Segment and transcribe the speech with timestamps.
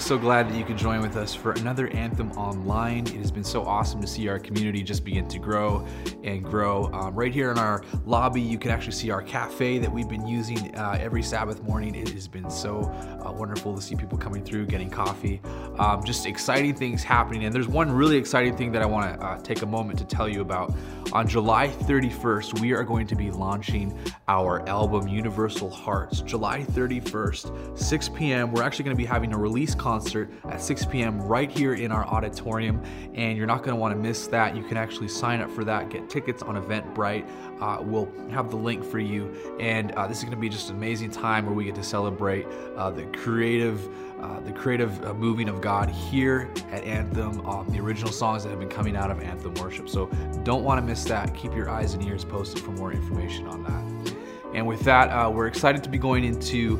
[0.00, 3.06] so glad that you could join with us for another Anthem Online.
[3.06, 5.86] It has been so awesome to see our community just begin to grow
[6.24, 6.90] and grow.
[6.92, 10.26] Um, right here in our lobby, you can actually see our cafe that we've been
[10.26, 11.94] using uh, every Sabbath morning.
[11.94, 12.82] It has been so
[13.24, 15.40] uh, wonderful to see people coming through, getting coffee.
[15.78, 17.44] Um, just exciting things happening.
[17.44, 20.04] And there's one really exciting thing that I want to uh, take a moment to
[20.04, 20.74] tell you about.
[21.12, 23.98] On July 31st, we are going to be launching
[24.28, 26.22] our album Universal Hearts.
[26.22, 28.52] July 31st, 6 p.m.
[28.52, 31.20] We're actually going to be having a release concert at 6 p.m.
[31.20, 32.80] right here in our auditorium,
[33.14, 34.54] and you're not going to want to miss that.
[34.54, 37.28] You can actually sign up for that, get tickets on Eventbrite.
[37.60, 40.70] Uh, we'll have the link for you, and uh, this is going to be just
[40.70, 43.88] an amazing time where we get to celebrate uh, the creative.
[44.20, 48.50] Uh, the creative uh, moving of God here at Anthem, um, the original songs that
[48.50, 49.88] have been coming out of Anthem worship.
[49.88, 50.10] So
[50.42, 51.34] don't want to miss that.
[51.34, 54.14] Keep your eyes and ears posted for more information on that.
[54.52, 56.76] And with that, uh, we're excited to be going into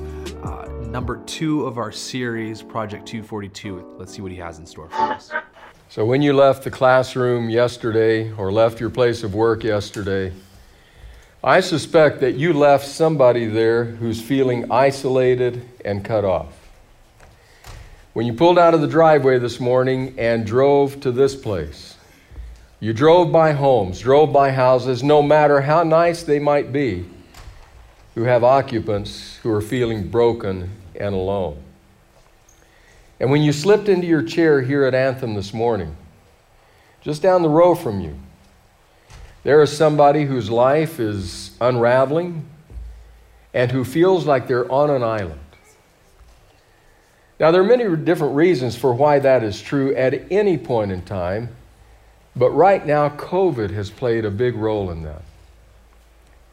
[0.90, 3.94] number two of our series, Project 242.
[3.96, 5.30] Let's see what he has in store for us.
[5.88, 10.32] So, when you left the classroom yesterday or left your place of work yesterday,
[11.42, 16.56] I suspect that you left somebody there who's feeling isolated and cut off.
[18.12, 21.96] When you pulled out of the driveway this morning and drove to this place,
[22.80, 27.06] you drove by homes, drove by houses, no matter how nice they might be,
[28.14, 31.62] who have occupants who are feeling broken and alone.
[33.18, 35.96] And when you slipped into your chair here at Anthem this morning,
[37.02, 38.18] just down the row from you,
[39.42, 42.46] there is somebody whose life is unraveling
[43.52, 45.40] and who feels like they're on an island.
[47.38, 51.02] Now, there are many different reasons for why that is true at any point in
[51.02, 51.48] time,
[52.36, 55.22] but right now, COVID has played a big role in that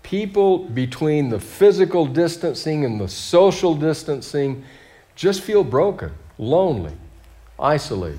[0.07, 4.63] people between the physical distancing and the social distancing
[5.17, 6.93] just feel broken, lonely,
[7.59, 8.17] isolated.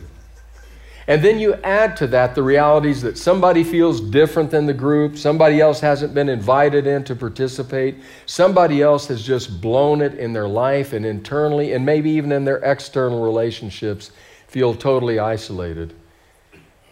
[1.07, 5.17] And then you add to that the realities that somebody feels different than the group,
[5.17, 7.95] somebody else hasn't been invited in to participate,
[8.27, 12.45] somebody else has just blown it in their life and internally, and maybe even in
[12.45, 14.11] their external relationships,
[14.47, 15.95] feel totally isolated.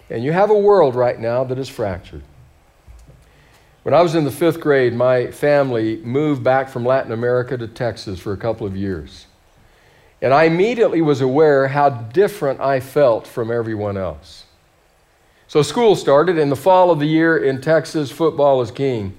[0.09, 2.23] And you have a world right now that is fractured.
[3.87, 7.69] When I was in the fifth grade, my family moved back from Latin America to
[7.69, 9.27] Texas for a couple of years.
[10.21, 14.43] And I immediately was aware how different I felt from everyone else.
[15.47, 19.15] So school started in the fall of the year in Texas, football is king.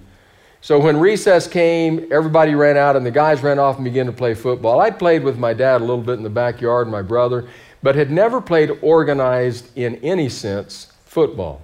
[0.59, 4.11] So when recess came, everybody ran out and the guys ran off and began to
[4.11, 4.81] play football.
[4.81, 7.47] I played with my dad a little bit in the backyard, my brother,
[7.81, 11.61] but had never played organized in any sense football.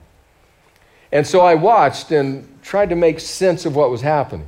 [1.13, 4.47] And so I watched and tried to make sense of what was happening.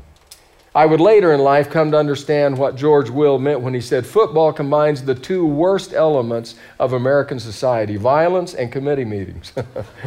[0.73, 4.03] I would later in life come to understand what George Will meant when he said
[4.03, 9.53] football combines the two worst elements of American society violence and committee meetings.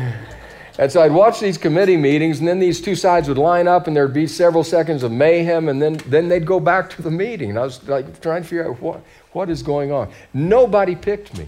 [0.78, 3.86] and so I'd watch these committee meetings, and then these two sides would line up,
[3.86, 7.10] and there'd be several seconds of mayhem, and then, then they'd go back to the
[7.10, 7.50] meeting.
[7.50, 10.10] And I was like trying to figure out what, what is going on.
[10.34, 11.46] Nobody picked me.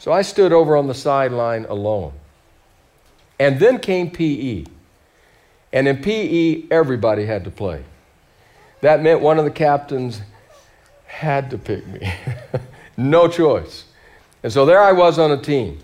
[0.00, 2.12] So I stood over on the sideline alone.
[3.40, 4.66] And then came PE.
[5.72, 7.82] And in PE, everybody had to play.
[8.82, 10.20] That meant one of the captains
[11.06, 12.12] had to pick me.
[12.98, 13.86] no choice.
[14.42, 15.78] And so there I was on a team.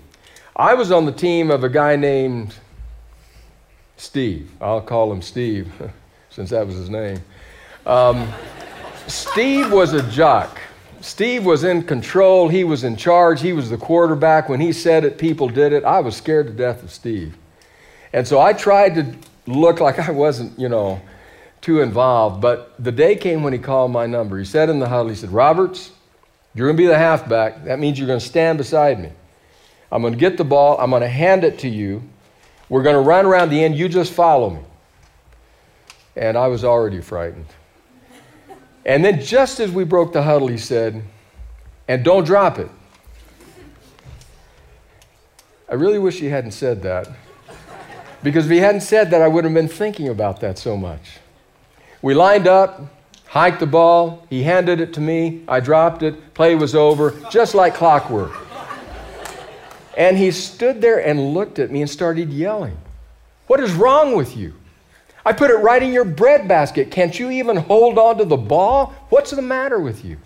[0.54, 2.54] I was on the team of a guy named
[3.96, 4.50] Steve.
[4.60, 5.72] I'll call him Steve
[6.30, 7.22] since that was his name.
[7.86, 8.30] Um,
[9.06, 10.60] Steve was a jock.
[11.00, 12.48] Steve was in control.
[12.48, 13.40] He was in charge.
[13.40, 14.50] He was the quarterback.
[14.50, 15.84] When he said it, people did it.
[15.84, 17.34] I was scared to death of Steve.
[18.16, 19.14] And so I tried to
[19.46, 21.02] look like I wasn't, you know,
[21.60, 22.40] too involved.
[22.40, 24.38] But the day came when he called my number.
[24.38, 25.92] He said in the huddle, he said, Roberts,
[26.54, 27.64] you're going to be the halfback.
[27.64, 29.12] That means you're going to stand beside me.
[29.92, 30.80] I'm going to get the ball.
[30.80, 32.02] I'm going to hand it to you.
[32.70, 33.76] We're going to run around the end.
[33.76, 34.60] You just follow me.
[36.16, 37.44] And I was already frightened.
[38.86, 41.02] And then, just as we broke the huddle, he said,
[41.86, 42.70] And don't drop it.
[45.68, 47.08] I really wish he hadn't said that.
[48.22, 51.18] Because if he hadn't said that, I wouldn't have been thinking about that so much.
[52.02, 52.80] We lined up,
[53.26, 57.54] hiked the ball, he handed it to me, I dropped it, play was over, just
[57.54, 58.32] like clockwork.
[59.96, 62.76] And he stood there and looked at me and started yelling.
[63.46, 64.54] What is wrong with you?
[65.24, 66.90] I put it right in your bread basket.
[66.90, 68.94] Can't you even hold on to the ball?
[69.08, 70.18] What's the matter with you?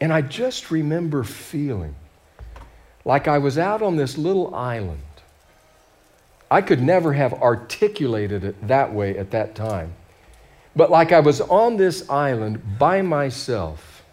[0.00, 1.94] And I just remember feeling
[3.04, 5.00] like I was out on this little island
[6.50, 9.94] I could never have articulated it that way at that time.
[10.74, 14.04] But like I was on this island by myself,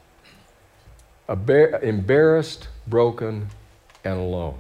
[1.30, 3.50] embarrassed, broken,
[4.04, 4.60] and alone.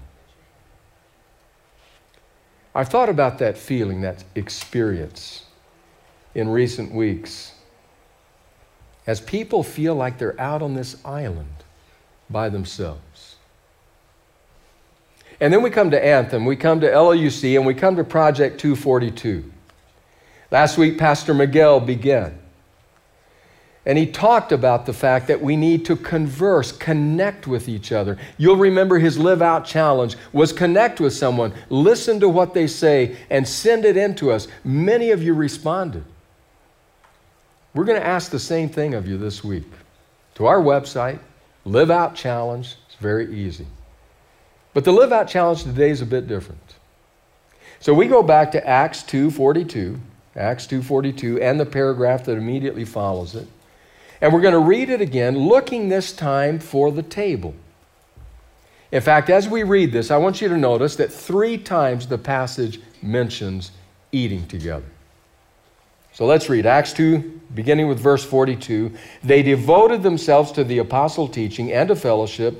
[2.73, 5.45] I've thought about that feeling, that experience
[6.33, 7.53] in recent weeks
[9.07, 11.63] as people feel like they're out on this island
[12.29, 13.01] by themselves.
[15.39, 18.59] And then we come to Anthem, we come to LLUC, and we come to Project
[18.59, 19.51] 242.
[20.51, 22.39] Last week, Pastor Miguel began.
[23.85, 28.17] And he talked about the fact that we need to converse, connect with each other.
[28.37, 33.15] You'll remember his live out challenge was connect with someone, listen to what they say,
[33.29, 34.47] and send it in to us.
[34.63, 36.03] Many of you responded.
[37.75, 39.69] We're going to ask the same thing of you this week.
[40.35, 41.19] To our website,
[41.63, 43.67] Live Out Challenge, it's very easy.
[44.75, 46.75] But the Live Out Challenge today is a bit different.
[47.79, 49.99] So we go back to Acts 2:42,
[50.35, 53.47] Acts 2:42 and the paragraph that immediately follows it.
[54.19, 57.53] And we're going to read it again, looking this time for the table.
[58.91, 62.17] In fact, as we read this, I want you to notice that three times the
[62.17, 63.71] passage mentions
[64.11, 64.85] eating together.
[66.11, 68.91] So let's read Acts 2, beginning with verse 42.
[69.23, 72.59] They devoted themselves to the apostle teaching and to fellowship,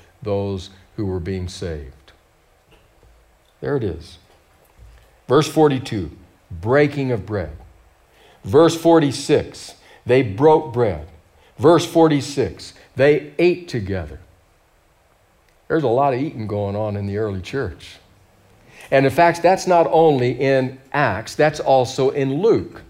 [0.21, 2.11] those who were being saved.
[3.59, 4.17] There it is.
[5.27, 6.11] Verse 42,
[6.49, 7.55] breaking of bread.
[8.43, 9.75] Verse 46,
[10.05, 11.07] they broke bread.
[11.57, 14.19] Verse 46, they ate together.
[15.67, 17.97] There's a lot of eating going on in the early church.
[18.89, 22.81] And in fact, that's not only in Acts, that's also in Luke.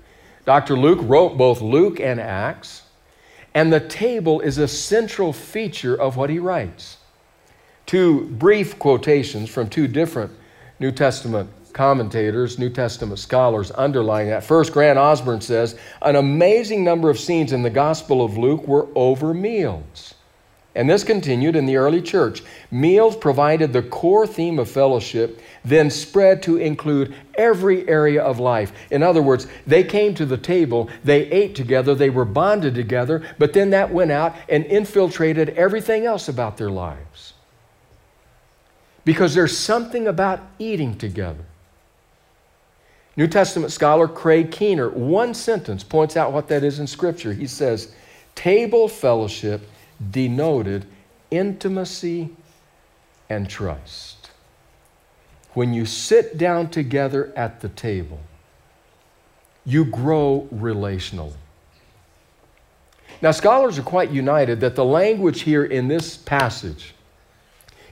[0.45, 0.75] Dr.
[0.75, 2.83] Luke wrote both Luke and Acts,
[3.53, 6.97] and the table is a central feature of what he writes.
[7.91, 10.31] Two brief quotations from two different
[10.79, 14.45] New Testament commentators, New Testament scholars underline that.
[14.45, 18.87] First, Grant Osborne says an amazing number of scenes in the Gospel of Luke were
[18.95, 20.13] over meals.
[20.73, 22.43] And this continued in the early church.
[22.71, 28.71] Meals provided the core theme of fellowship, then spread to include every area of life.
[28.89, 33.21] In other words, they came to the table, they ate together, they were bonded together,
[33.37, 37.30] but then that went out and infiltrated everything else about their lives.
[39.03, 41.43] Because there's something about eating together.
[43.17, 47.33] New Testament scholar Craig Keener, one sentence points out what that is in Scripture.
[47.33, 47.93] He says,
[48.35, 49.67] Table fellowship
[50.11, 50.85] denoted
[51.29, 52.29] intimacy
[53.29, 54.29] and trust.
[55.53, 58.19] When you sit down together at the table,
[59.65, 61.33] you grow relationally.
[63.21, 66.95] Now, scholars are quite united that the language here in this passage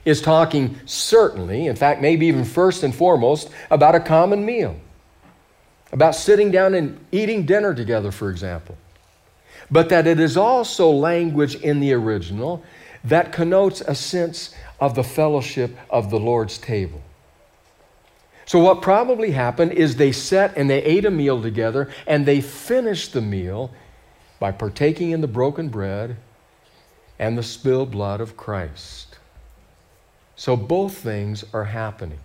[0.04, 4.76] is talking certainly, in fact, maybe even first and foremost, about a common meal,
[5.92, 8.76] about sitting down and eating dinner together, for example
[9.70, 12.62] but that it is also language in the original
[13.04, 17.00] that connotes a sense of the fellowship of the Lord's table.
[18.44, 22.40] So, what probably happened is they sat and they ate a meal together, and they
[22.40, 23.70] finished the meal
[24.40, 26.16] by partaking in the broken bread
[27.18, 29.09] and the spilled blood of Christ.
[30.40, 32.18] So, both things are happening.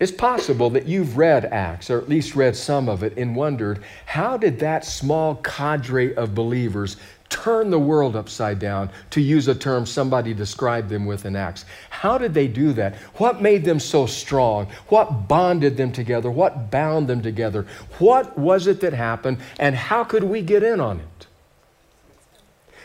[0.00, 3.84] It's possible that you've read Acts, or at least read some of it, and wondered
[4.04, 6.96] how did that small cadre of believers
[7.28, 11.64] turn the world upside down, to use a term somebody described them with in Acts?
[11.90, 12.96] How did they do that?
[13.18, 14.66] What made them so strong?
[14.88, 16.28] What bonded them together?
[16.28, 17.68] What bound them together?
[18.00, 21.27] What was it that happened, and how could we get in on it?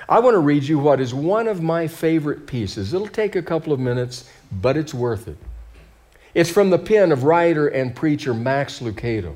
[0.07, 2.93] I want to read you what is one of my favorite pieces.
[2.93, 5.37] It'll take a couple of minutes, but it's worth it.
[6.33, 9.35] It's from the pen of writer and preacher Max Lucado.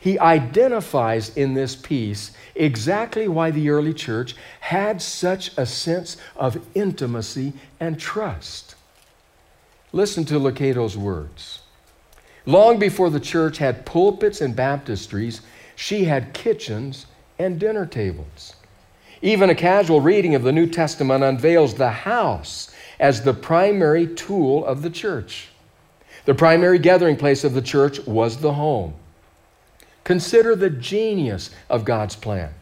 [0.00, 6.64] He identifies in this piece exactly why the early church had such a sense of
[6.74, 8.74] intimacy and trust.
[9.92, 11.60] Listen to Lucado's words.
[12.46, 15.40] Long before the church had pulpits and baptistries,
[15.76, 17.06] she had kitchens
[17.38, 18.56] and dinner tables.
[19.22, 24.64] Even a casual reading of the New Testament unveils the house as the primary tool
[24.64, 25.48] of the church.
[26.24, 28.94] The primary gathering place of the church was the home.
[30.02, 32.52] Consider the genius of God's plan.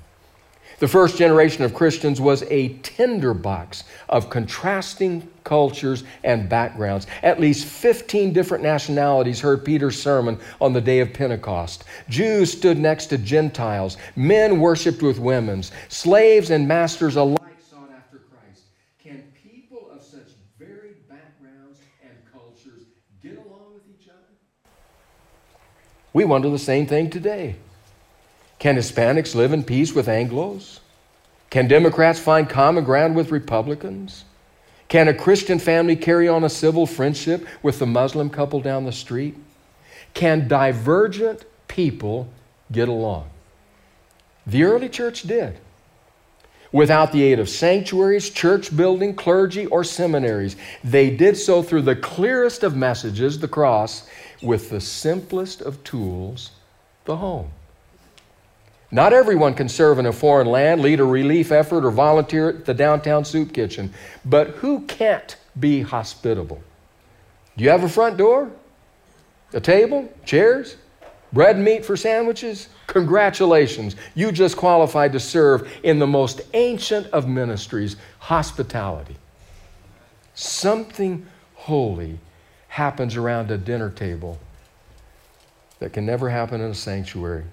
[0.81, 7.07] The first generation of Christians was a tinderbox of contrasting cultures and backgrounds.
[7.23, 11.85] At least 15 different nationalities heard Peter's sermon on the day of Pentecost.
[12.09, 17.39] Jews stood next to Gentiles, men worshiped with women, slaves and masters alike
[17.71, 18.63] sought after Christ.
[18.99, 22.85] Can people of such varied backgrounds and cultures
[23.23, 24.17] get along with each other?
[26.15, 27.57] We wonder the same thing today.
[28.61, 30.81] Can Hispanics live in peace with Anglos?
[31.49, 34.26] Can Democrats find common ground with Republicans?
[34.88, 38.93] Can a Christian family carry on a civil friendship with the Muslim couple down the
[38.93, 39.35] street?
[40.12, 42.29] Can divergent people
[42.71, 43.31] get along?
[44.47, 45.59] The early church did.
[46.71, 51.97] Without the aid of sanctuaries, church building, clergy, or seminaries, they did so through the
[51.97, 54.07] clearest of messages, the cross,
[54.43, 56.50] with the simplest of tools,
[57.07, 57.50] the home.
[58.92, 62.64] Not everyone can serve in a foreign land, lead a relief effort, or volunteer at
[62.64, 63.92] the downtown soup kitchen.
[64.25, 66.61] But who can't be hospitable?
[67.56, 68.50] Do you have a front door?
[69.52, 70.12] A table?
[70.25, 70.76] Chairs?
[71.32, 72.68] Bread and meat for sandwiches?
[72.88, 79.16] Congratulations, you just qualified to serve in the most ancient of ministries, hospitality.
[80.35, 82.18] Something holy
[82.66, 84.40] happens around a dinner table
[85.78, 87.44] that can never happen in a sanctuary.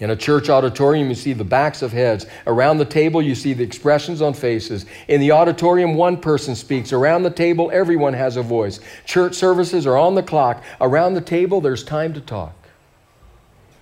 [0.00, 2.26] In a church auditorium, you see the backs of heads.
[2.46, 4.86] Around the table, you see the expressions on faces.
[5.08, 6.92] In the auditorium, one person speaks.
[6.92, 8.78] Around the table, everyone has a voice.
[9.06, 10.62] Church services are on the clock.
[10.80, 12.54] Around the table, there's time to talk.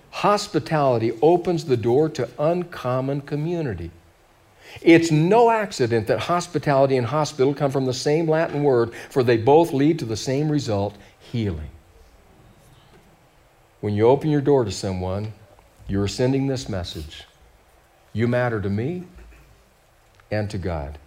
[0.09, 3.91] Hospitality opens the door to uncommon community.
[4.81, 9.37] It's no accident that hospitality and hospital come from the same Latin word, for they
[9.37, 11.69] both lead to the same result healing.
[13.81, 15.33] When you open your door to someone,
[15.87, 17.23] you are sending this message.
[18.13, 19.03] You matter to me
[20.31, 20.97] and to God.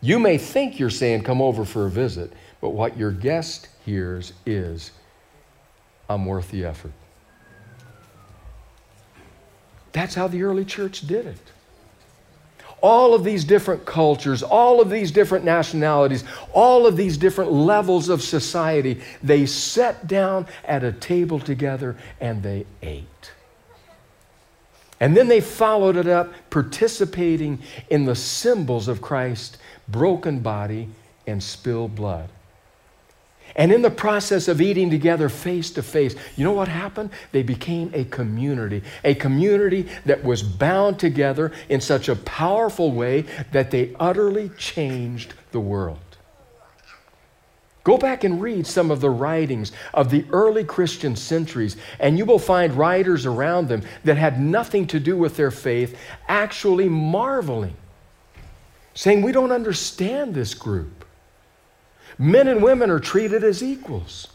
[0.00, 4.32] You may think you're saying, Come over for a visit, but what your guest hears
[4.46, 4.92] is,
[6.08, 6.92] I'm worth the effort.
[9.92, 11.52] That's how the early church did it.
[12.80, 18.08] All of these different cultures, all of these different nationalities, all of these different levels
[18.08, 23.32] of society, they sat down at a table together and they ate.
[25.00, 29.56] And then they followed it up, participating in the symbols of Christ's
[29.88, 30.88] broken body
[31.26, 32.28] and spilled blood.
[33.56, 37.10] And in the process of eating together face to face, you know what happened?
[37.32, 43.24] They became a community, a community that was bound together in such a powerful way
[43.52, 45.98] that they utterly changed the world.
[47.82, 52.26] Go back and read some of the writings of the early Christian centuries, and you
[52.26, 55.96] will find writers around them that had nothing to do with their faith
[56.28, 57.74] actually marveling,
[58.94, 61.06] saying, We don't understand this group.
[62.18, 64.28] Men and women are treated as equals,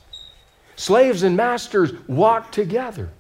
[0.76, 3.12] slaves and masters walk together,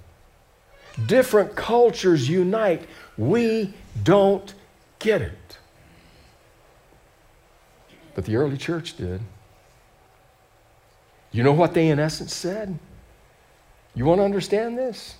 [1.05, 2.87] different cultures unite.
[3.15, 4.51] We don't
[4.97, 5.57] get it.
[8.15, 9.21] But the early church did.
[11.35, 12.79] You know what they, in essence, said?
[13.93, 15.15] You want to understand this?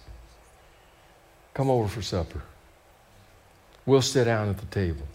[1.53, 2.41] Come over for supper.
[3.85, 5.05] We'll sit down at the table.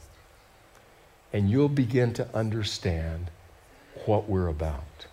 [1.33, 3.31] And you'll begin to understand
[4.05, 5.07] what we're about.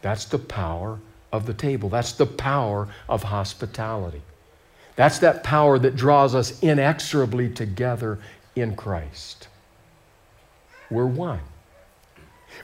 [0.00, 0.98] That's the power
[1.32, 1.88] of the table.
[1.88, 4.22] That's the power of hospitality.
[4.96, 8.18] That's that power that draws us inexorably together
[8.56, 9.46] in Christ.
[10.90, 11.42] We're one.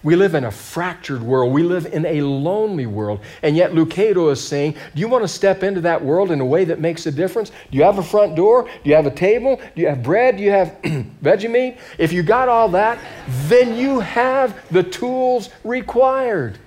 [0.03, 1.53] We live in a fractured world.
[1.53, 3.21] We live in a lonely world.
[3.43, 6.45] And yet, Lucado is saying, Do you want to step into that world in a
[6.47, 7.51] way that makes a difference?
[7.71, 8.65] Do you have a front door?
[8.65, 9.57] Do you have a table?
[9.75, 10.37] Do you have bread?
[10.37, 10.81] Do you have
[11.23, 11.79] veggie meat?
[11.99, 12.99] If you got all that,
[13.47, 16.59] then you have the tools required.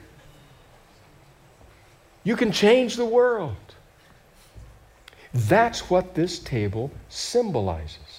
[2.23, 3.55] You can change the world.
[5.33, 8.10] That's what this table symbolizes.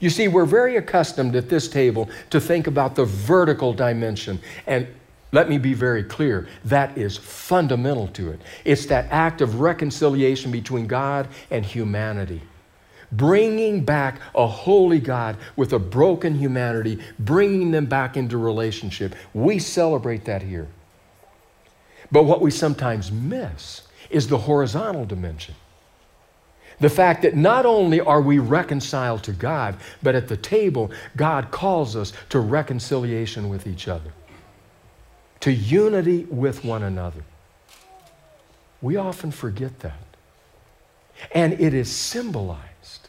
[0.00, 4.40] You see, we're very accustomed at this table to think about the vertical dimension.
[4.66, 4.86] And
[5.32, 8.40] let me be very clear that is fundamental to it.
[8.64, 12.42] It's that act of reconciliation between God and humanity.
[13.10, 19.14] Bringing back a holy God with a broken humanity, bringing them back into relationship.
[19.34, 20.68] We celebrate that here.
[22.12, 25.54] But what we sometimes miss is the horizontal dimension.
[26.80, 31.50] The fact that not only are we reconciled to God, but at the table, God
[31.50, 34.12] calls us to reconciliation with each other,
[35.40, 37.24] to unity with one another.
[38.80, 39.98] We often forget that.
[41.32, 43.08] And it is symbolized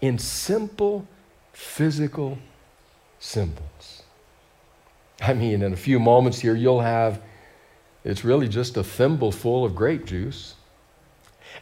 [0.00, 1.06] in simple
[1.52, 2.38] physical
[3.18, 4.02] symbols.
[5.20, 7.20] I mean, in a few moments here, you'll have,
[8.04, 10.54] it's really just a thimble full of grape juice.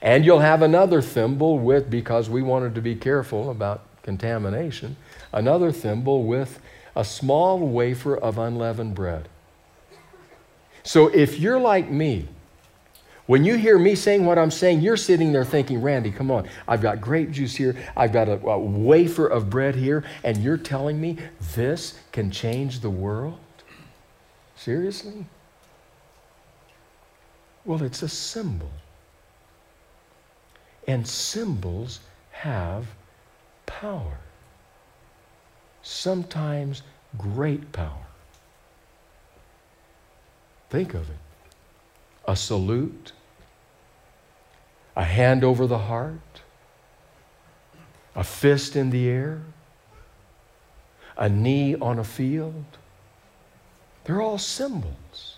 [0.02, 4.96] And you'll have another thimble with, because we wanted to be careful about contamination,
[5.32, 6.60] another thimble with
[6.94, 9.28] a small wafer of unleavened bread.
[10.82, 12.28] So if you're like me,
[13.26, 16.48] when you hear me saying what I'm saying, you're sitting there thinking, Randy, come on,
[16.68, 20.56] I've got grape juice here, I've got a, a wafer of bread here, and you're
[20.56, 21.18] telling me
[21.54, 23.38] this can change the world?
[24.54, 25.26] Seriously?
[27.64, 28.70] Well, it's a symbol.
[30.86, 32.00] And symbols
[32.30, 32.86] have
[33.66, 34.18] power,
[35.82, 36.82] sometimes
[37.18, 38.06] great power.
[40.70, 41.16] Think of it
[42.28, 43.12] a salute,
[44.96, 46.42] a hand over the heart,
[48.16, 49.42] a fist in the air,
[51.16, 52.64] a knee on a field.
[54.04, 55.35] They're all symbols.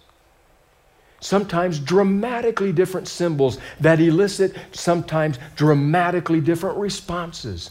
[1.21, 7.71] Sometimes dramatically different symbols that elicit sometimes dramatically different responses.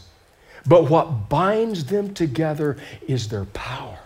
[0.66, 2.76] But what binds them together
[3.06, 3.98] is their power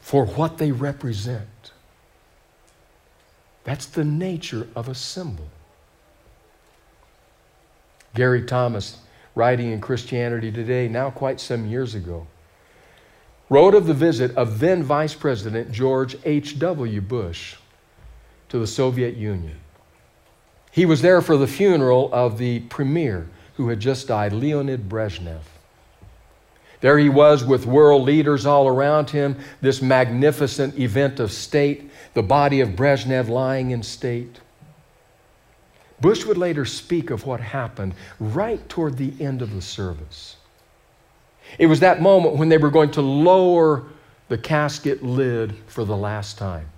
[0.00, 1.72] for what they represent.
[3.64, 5.48] That's the nature of a symbol.
[8.14, 8.98] Gary Thomas,
[9.34, 12.26] writing in Christianity Today, now quite some years ago,
[13.48, 17.00] wrote of the visit of then Vice President George H.W.
[17.00, 17.56] Bush
[18.50, 19.56] to the Soviet Union.
[20.70, 25.40] He was there for the funeral of the premier who had just died, Leonid Brezhnev.
[26.80, 32.22] There he was with world leaders all around him, this magnificent event of state, the
[32.22, 34.40] body of Brezhnev lying in state.
[36.00, 40.36] Bush would later speak of what happened right toward the end of the service.
[41.58, 43.84] It was that moment when they were going to lower
[44.28, 46.68] the casket lid for the last time.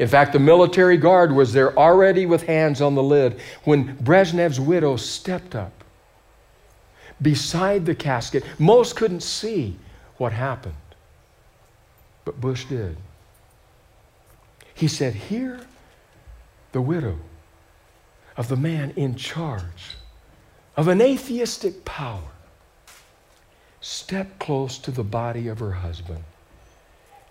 [0.00, 4.58] In fact, the military guard was there already with hands on the lid when Brezhnev's
[4.58, 5.84] widow stepped up
[7.20, 8.42] beside the casket.
[8.58, 9.76] Most couldn't see
[10.16, 10.74] what happened,
[12.24, 12.96] but Bush did.
[14.72, 15.60] He said, Here,
[16.72, 17.18] the widow
[18.38, 19.96] of the man in charge
[20.78, 22.30] of an atheistic power
[23.82, 26.24] stepped close to the body of her husband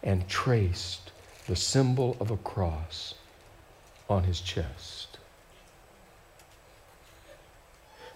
[0.03, 1.08] and traced
[1.49, 3.15] the symbol of a cross
[4.07, 5.17] on his chest.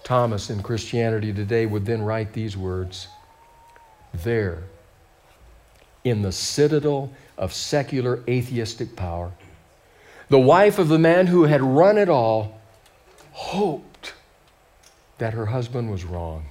[0.03, 3.07] Thomas in Christianity Today would then write these words
[4.13, 4.65] There,
[6.03, 9.31] in the citadel of secular atheistic power,
[10.29, 12.61] the wife of the man who had run it all
[13.31, 14.13] hoped
[15.17, 16.45] that her husband was wrong.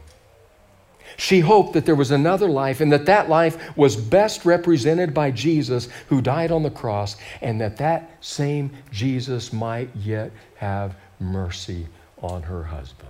[1.33, 5.31] She hoped that there was another life and that that life was best represented by
[5.31, 11.87] Jesus who died on the cross and that that same Jesus might yet have mercy
[12.21, 13.09] on her husband.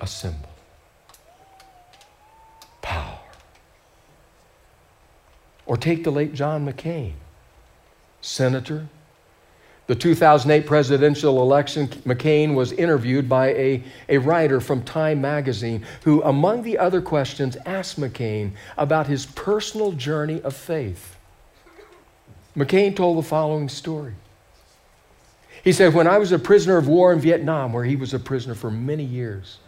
[0.00, 0.50] A symbol.
[2.82, 3.20] Power.
[5.66, 7.12] Or take the late John McCain,
[8.20, 8.88] senator,
[9.90, 16.22] the 2008 presidential election, McCain was interviewed by a, a writer from Time magazine who,
[16.22, 21.16] among the other questions, asked McCain about his personal journey of faith.
[22.56, 24.14] McCain told the following story.
[25.64, 28.20] He said, When I was a prisoner of war in Vietnam, where he was a
[28.20, 29.58] prisoner for many years,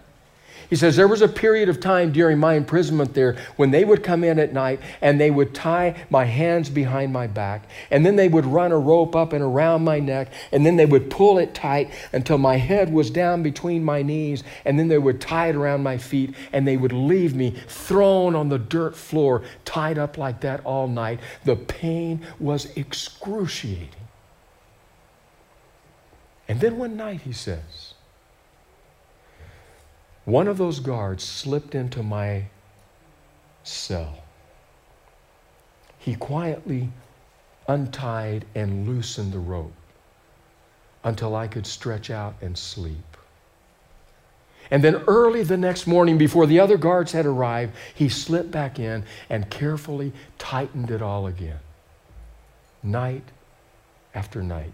[0.72, 4.02] he says, There was a period of time during my imprisonment there when they would
[4.02, 8.16] come in at night and they would tie my hands behind my back, and then
[8.16, 11.36] they would run a rope up and around my neck, and then they would pull
[11.36, 15.48] it tight until my head was down between my knees, and then they would tie
[15.48, 19.98] it around my feet, and they would leave me thrown on the dirt floor, tied
[19.98, 21.20] up like that all night.
[21.44, 23.90] The pain was excruciating.
[26.48, 27.91] And then one night, he says,
[30.24, 32.44] one of those guards slipped into my
[33.64, 34.22] cell.
[35.98, 36.90] He quietly
[37.68, 39.72] untied and loosened the rope
[41.04, 43.16] until I could stretch out and sleep.
[44.70, 48.78] And then early the next morning, before the other guards had arrived, he slipped back
[48.78, 51.58] in and carefully tightened it all again.
[52.82, 53.24] Night
[54.14, 54.72] after night.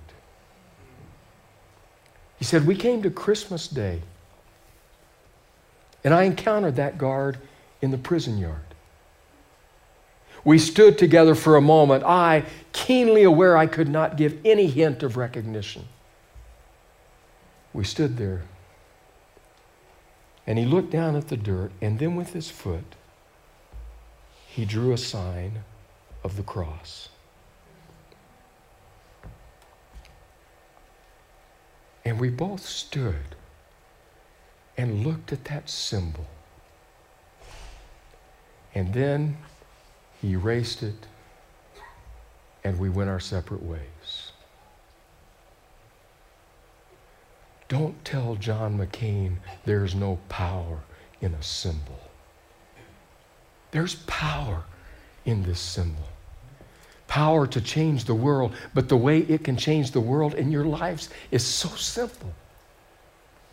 [2.39, 4.03] He said, We came to Christmas Day.
[6.09, 7.37] And I encountered that guard
[7.83, 8.63] in the prison yard.
[10.43, 15.03] We stood together for a moment, I keenly aware I could not give any hint
[15.03, 15.85] of recognition.
[17.75, 18.45] We stood there
[20.47, 22.95] And he looked down at the dirt, and then with his foot,
[24.47, 25.63] he drew a sign
[26.25, 27.11] of the cross.
[32.03, 33.37] And we both stood
[34.79, 36.25] and looked at that symbol.
[38.75, 39.37] And then
[40.23, 41.07] he erased it,
[42.63, 44.33] and we went our separate ways.
[47.67, 50.79] Don't tell John McCain there's no power
[51.21, 51.99] in a symbol.
[53.73, 54.63] There's power
[55.27, 56.09] in this symbol.
[57.09, 60.65] Power to change the world, but the way it can change the world in your
[60.65, 62.33] lives is so simple.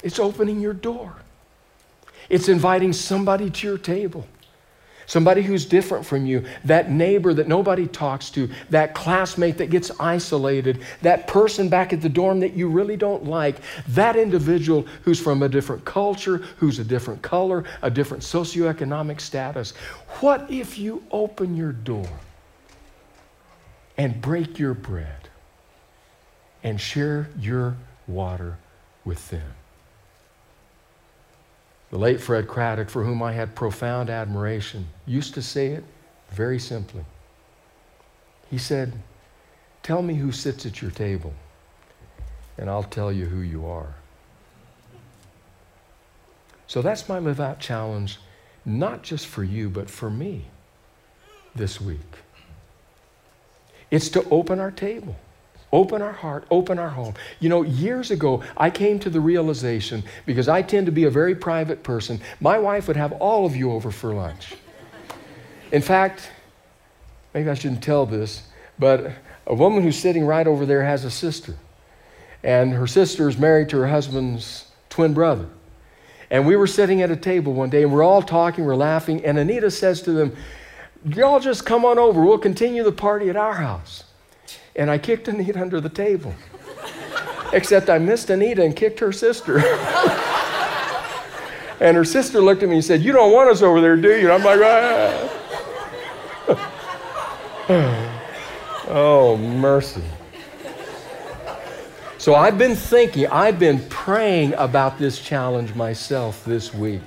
[0.05, 1.13] It's opening your door.
[2.29, 4.25] It's inviting somebody to your table
[5.05, 9.91] somebody who's different from you, that neighbor that nobody talks to, that classmate that gets
[9.99, 13.57] isolated, that person back at the dorm that you really don't like,
[13.89, 19.73] that individual who's from a different culture, who's a different color, a different socioeconomic status.
[20.21, 22.09] What if you open your door
[23.97, 25.29] and break your bread
[26.63, 28.57] and share your water
[29.03, 29.53] with them?
[31.95, 35.85] The late Fred Craddock, for whom I had profound admiration, used to say it
[36.29, 37.05] very simply.
[38.51, 38.91] He said,
[39.81, 41.33] Tell me who sits at your table,
[42.57, 43.95] and I'll tell you who you are.
[46.67, 48.19] So that's my live out challenge,
[48.65, 50.47] not just for you, but for me
[51.55, 52.25] this week.
[53.89, 55.15] It's to open our table.
[55.75, 57.15] Open our heart, open our home.
[57.41, 61.09] You know, years ago, I came to the realization because I tend to be a
[61.09, 64.53] very private person, my wife would have all of you over for lunch.
[65.73, 66.31] In fact,
[67.33, 68.43] maybe I shouldn't tell this,
[68.79, 69.11] but
[69.47, 71.55] a woman who's sitting right over there has a sister.
[72.41, 75.49] And her sister is married to her husband's twin brother.
[76.29, 79.25] And we were sitting at a table one day and we're all talking, we're laughing,
[79.25, 80.37] and Anita says to them,
[81.03, 82.23] Y'all just come on over.
[82.23, 84.04] We'll continue the party at our house
[84.75, 86.33] and I kicked Anita under the table.
[87.53, 89.59] Except I missed Anita and kicked her sister.
[91.79, 94.09] and her sister looked at me and said, You don't want us over there, do
[94.09, 94.31] you?
[94.31, 95.31] And I'm like, ah.
[98.87, 100.03] Oh, mercy.
[102.19, 107.01] So I've been thinking, I've been praying about this challenge myself this week.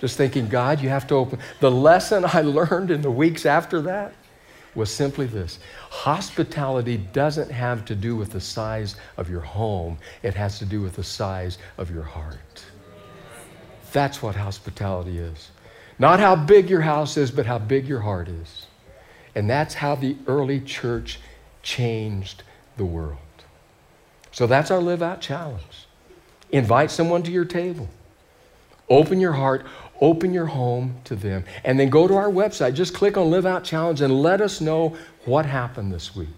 [0.00, 1.38] Just thinking, God, you have to open.
[1.60, 4.12] The lesson I learned in the weeks after that
[4.74, 5.58] was simply this
[5.90, 10.80] hospitality doesn't have to do with the size of your home, it has to do
[10.80, 12.64] with the size of your heart.
[13.92, 15.50] That's what hospitality is.
[15.98, 18.66] Not how big your house is, but how big your heart is.
[19.34, 21.20] And that's how the early church
[21.62, 22.42] changed
[22.76, 23.18] the world.
[24.30, 25.86] So that's our live out challenge.
[26.50, 27.88] Invite someone to your table.
[28.88, 29.64] Open your heart,
[30.02, 31.44] Open your home to them.
[31.62, 32.74] And then go to our website.
[32.74, 36.28] Just click on Live Out Challenge and let us know what happened this week.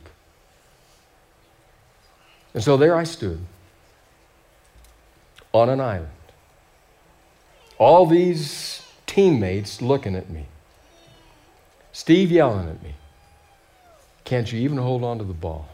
[2.53, 3.40] And so there I stood
[5.55, 6.11] on an island.
[7.79, 10.44] All these teammates looking at me.
[11.94, 12.94] Steve yelling at me.
[14.24, 15.68] Can't you even hold on to the ball?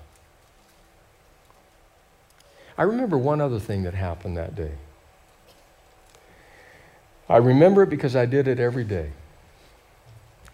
[2.79, 4.74] I remember one other thing that happened that day.
[7.30, 9.12] I remember it because I did it every day.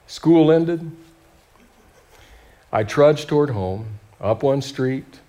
[0.06, 0.90] School ended.
[2.70, 5.20] I trudged toward home, up one street,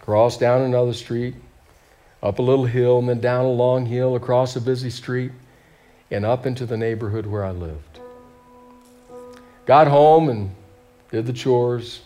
[0.00, 1.34] crossed down another street,
[2.22, 5.32] up a little hill, and then down a long hill, across a busy street,
[6.12, 7.98] and up into the neighborhood where I lived.
[9.66, 10.54] Got home and
[11.10, 12.02] did the chores,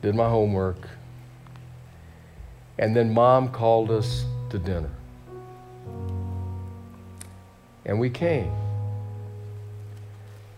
[0.00, 0.88] did my homework,
[2.78, 4.90] and then mom called us to dinner.
[7.84, 8.52] And we came.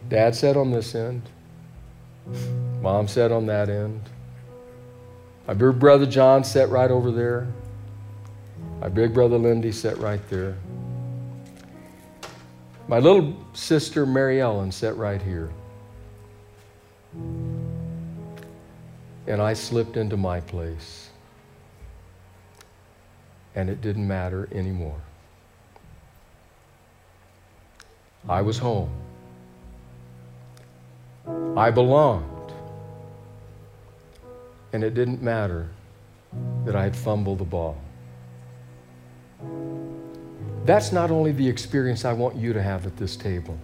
[0.09, 1.23] Dad sat on this end.
[2.81, 4.01] Mom sat on that end.
[5.47, 7.47] My big brother John sat right over there.
[8.81, 10.57] My big brother Lindy sat right there.
[12.87, 15.51] My little sister Mary Ellen sat right here.
[19.27, 21.09] And I slipped into my place.
[23.55, 25.01] And it didn't matter anymore.
[28.29, 28.91] I was home.
[31.57, 32.53] I belonged.
[34.73, 35.69] And it didn't matter
[36.65, 37.77] that I had fumbled the ball.
[40.65, 43.59] That's not only the experience I want you to have at this table.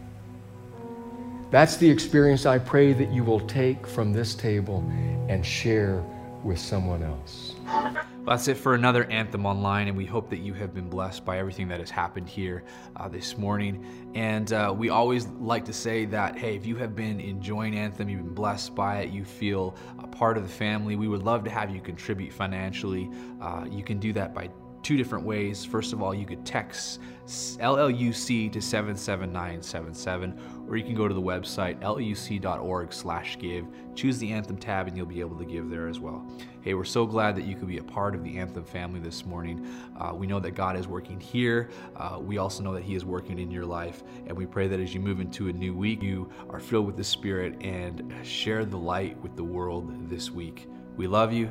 [1.51, 4.85] That's the experience I pray that you will take from this table
[5.29, 6.05] and share
[6.44, 7.50] with someone else.
[7.71, 11.25] Well, that's it for another Anthem Online, and we hope that you have been blessed
[11.25, 12.65] by everything that has happened here
[12.97, 14.13] uh, this morning.
[14.15, 18.09] And uh, we always like to say that, hey, if you have been enjoying Anthem,
[18.09, 21.45] you've been blessed by it, you feel a part of the family, we would love
[21.45, 23.09] to have you contribute financially.
[23.41, 24.51] Uh, you can do that by
[24.83, 25.64] two different ways.
[25.64, 31.21] First of all, you could text LLUC to 77977, or you can go to the
[31.21, 35.87] website lluc.org slash give, choose the Anthem tab, and you'll be able to give there
[35.87, 36.27] as well.
[36.62, 39.25] Hey, we're so glad that you could be a part of the Anthem family this
[39.25, 39.66] morning.
[39.99, 41.71] Uh, we know that God is working here.
[41.97, 44.81] Uh, we also know that He is working in your life, and we pray that
[44.81, 48.64] as you move into a new week, you are filled with the Spirit and share
[48.64, 50.69] the light with the world this week.
[50.97, 51.51] We love you.